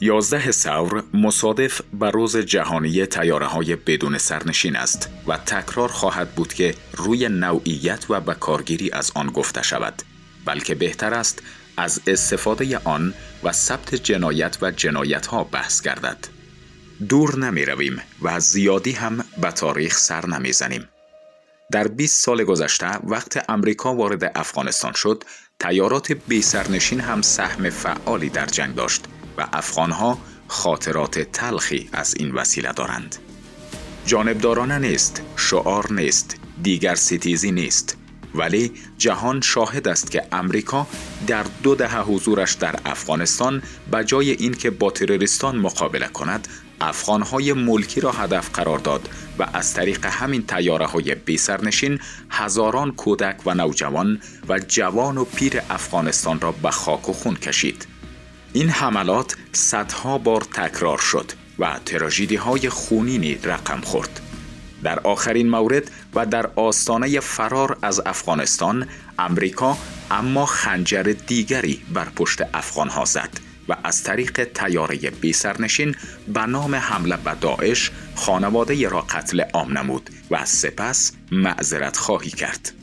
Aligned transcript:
11 0.00 0.50
سور 0.52 1.02
مصادف 1.14 1.80
بر 1.92 2.10
روز 2.10 2.36
جهانی 2.36 3.06
تیاره 3.06 3.46
های 3.46 3.76
بدون 3.76 4.18
سرنشین 4.18 4.76
است 4.76 5.10
و 5.26 5.36
تکرار 5.36 5.88
خواهد 5.88 6.30
بود 6.30 6.54
که 6.54 6.74
روی 6.92 7.28
نوعیت 7.28 8.10
و 8.10 8.20
بکارگیری 8.20 8.90
از 8.90 9.12
آن 9.14 9.26
گفته 9.26 9.62
شود. 9.62 10.02
بلکه 10.44 10.74
بهتر 10.74 11.14
است 11.14 11.42
از 11.76 12.00
استفاده 12.06 12.78
آن 12.78 13.14
و 13.42 13.52
ثبت 13.52 13.94
جنایت 13.94 14.58
و 14.62 14.70
جنایت 14.70 15.26
ها 15.26 15.44
بحث 15.44 15.82
گردد. 15.82 16.18
دور 17.08 17.38
نمی 17.38 17.64
رویم 17.64 18.02
و 18.22 18.40
زیادی 18.40 18.92
هم 18.92 19.24
به 19.42 19.50
تاریخ 19.50 19.98
سر 19.98 20.26
نمی 20.26 20.52
زنیم. 20.52 20.88
در 21.72 21.88
20 21.88 22.24
سال 22.24 22.44
گذشته 22.44 22.86
وقت 23.04 23.50
امریکا 23.50 23.94
وارد 23.94 24.32
افغانستان 24.34 24.92
شد 24.92 25.24
تیارات 25.60 26.12
بی 26.12 26.42
سرنشین 26.42 27.00
هم 27.00 27.22
سهم 27.22 27.70
فعالی 27.70 28.28
در 28.28 28.46
جنگ 28.46 28.74
داشت. 28.74 29.04
و 29.38 29.46
افغانها 29.52 30.18
خاطرات 30.48 31.18
تلخی 31.18 31.88
از 31.92 32.14
این 32.14 32.30
وسیله 32.30 32.72
دارند. 32.72 33.16
جانبدارانه 34.06 34.78
نیست، 34.78 35.22
شعار 35.36 35.92
نیست، 35.92 36.36
دیگر 36.62 36.94
ستیزی 36.94 37.52
نیست، 37.52 37.96
ولی 38.34 38.72
جهان 38.98 39.40
شاهد 39.40 39.88
است 39.88 40.10
که 40.10 40.22
امریکا 40.32 40.86
در 41.26 41.44
دو 41.62 41.74
دهه 41.74 42.00
حضورش 42.00 42.52
در 42.52 42.76
افغانستان 42.84 43.62
به 43.90 44.04
جای 44.04 44.30
اینکه 44.30 44.70
با 44.70 44.90
تروریستان 44.90 45.56
مقابله 45.56 46.08
کند 46.08 46.48
افغانهای 46.80 47.52
ملکی 47.52 48.00
را 48.00 48.12
هدف 48.12 48.50
قرار 48.50 48.78
داد 48.78 49.08
و 49.38 49.46
از 49.52 49.74
طریق 49.74 50.06
همین 50.06 50.46
تیاره 50.46 50.86
های 50.86 51.14
بی 51.14 51.38
سرنشین 51.38 51.98
هزاران 52.30 52.92
کودک 52.92 53.46
و 53.46 53.54
نوجوان 53.54 54.20
و 54.48 54.58
جوان 54.58 55.18
و 55.18 55.24
پیر 55.24 55.60
افغانستان 55.70 56.40
را 56.40 56.52
به 56.52 56.70
خاک 56.70 57.08
و 57.08 57.12
خون 57.12 57.34
کشید. 57.34 57.86
این 58.52 58.68
حملات 58.68 59.36
صدها 59.52 60.18
بار 60.18 60.40
تکرار 60.40 60.98
شد 60.98 61.32
و 61.58 61.80
تراژیدی 61.86 62.36
های 62.36 62.68
خونینی 62.68 63.34
رقم 63.34 63.80
خورد. 63.80 64.20
در 64.82 65.00
آخرین 65.00 65.50
مورد 65.50 65.90
و 66.14 66.26
در 66.26 66.46
آستانه 66.56 67.20
فرار 67.20 67.78
از 67.82 68.00
افغانستان 68.06 68.88
امریکا 69.18 69.78
اما 70.10 70.46
خنجر 70.46 71.14
دیگری 71.26 71.82
بر 71.94 72.08
پشت 72.16 72.42
افغان 72.54 72.88
ها 72.88 73.04
زد 73.04 73.30
و 73.68 73.76
از 73.84 74.02
طریق 74.02 74.44
تیاره 74.44 74.96
بی 74.96 75.32
سرنشین 75.32 75.94
به 76.28 76.46
نام 76.46 76.74
حمله 76.74 77.16
به 77.16 77.34
داعش 77.40 77.90
خانواده 78.14 78.88
را 78.88 79.00
قتل 79.00 79.40
عام 79.40 79.78
نمود 79.78 80.10
و 80.30 80.44
سپس 80.44 81.12
معذرت 81.32 81.96
خواهی 81.96 82.30
کرد. 82.30 82.77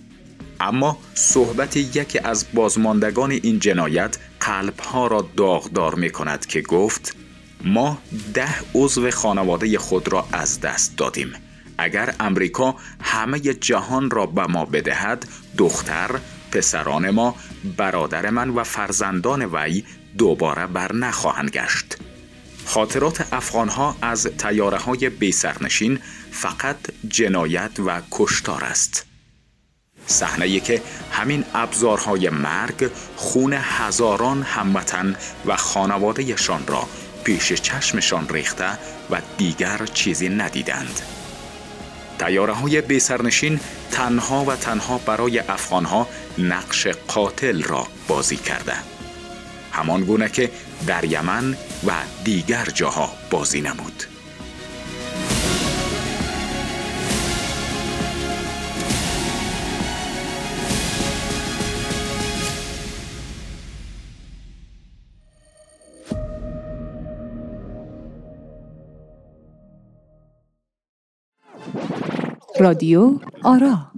اما 0.59 0.97
صحبت 1.13 1.77
یکی 1.77 2.19
از 2.19 2.45
بازماندگان 2.53 3.31
این 3.31 3.59
جنایت 3.59 4.17
قلبها 4.39 5.07
را 5.07 5.29
داغدار 5.37 5.95
می 5.95 6.09
کند 6.09 6.45
که 6.45 6.61
گفت 6.61 7.15
ما 7.63 7.97
ده 8.33 8.55
عضو 8.75 9.11
خانواده 9.11 9.79
خود 9.79 10.07
را 10.07 10.27
از 10.31 10.61
دست 10.61 10.97
دادیم. 10.97 11.33
اگر 11.77 12.15
امریکا 12.19 12.75
همه 13.01 13.39
جهان 13.39 14.11
را 14.11 14.25
به 14.25 14.47
ما 14.47 14.65
بدهد 14.65 15.27
دختر 15.57 16.19
پسران 16.51 17.09
ما 17.09 17.35
برادر 17.77 18.29
من 18.29 18.49
و 18.49 18.63
فرزندان 18.63 19.49
وی 19.53 19.83
دوباره 20.17 20.67
بر 20.67 20.93
نخواهند 20.93 21.49
گشت. 21.49 21.97
خاطرات 22.65 23.33
افغانها 23.33 23.95
از 24.01 24.27
تیاره 24.37 24.77
های 24.77 25.09
بیسرنشین 25.09 25.99
فقط 26.31 26.77
جنایت 27.07 27.71
و 27.85 28.01
کشتار 28.11 28.63
است. 28.63 29.05
صحنه 30.07 30.59
که 30.59 30.81
همین 31.11 31.45
ابزارهای 31.53 32.29
مرگ 32.29 32.89
خون 33.15 33.53
هزاران 33.53 34.43
هموطن 34.43 35.15
و 35.45 35.55
خانوادهشان 35.55 36.67
را 36.67 36.87
پیش 37.23 37.53
چشمشان 37.53 38.29
ریخته 38.29 38.69
و 39.09 39.21
دیگر 39.37 39.85
چیزی 39.93 40.29
ندیدند. 40.29 41.01
تیاره 42.19 42.53
های 42.53 42.81
بیسرنشین 42.81 43.59
تنها 43.91 44.45
و 44.45 44.55
تنها 44.55 44.97
برای 44.97 45.39
افغانها 45.39 46.07
نقش 46.37 46.87
قاتل 46.87 47.63
را 47.63 47.87
بازی 48.07 48.35
کرده. 48.35 48.75
همان 49.71 50.03
گونه 50.03 50.29
که 50.29 50.51
در 50.87 51.03
یمن 51.03 51.57
و 51.87 51.91
دیگر 52.23 52.65
جاها 52.65 53.13
بازی 53.31 53.61
نمود. 53.61 54.14
رادیو 72.59 73.19
آرا. 73.43 73.91